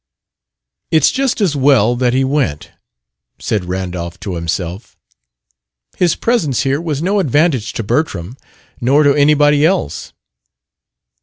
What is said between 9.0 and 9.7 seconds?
to anybody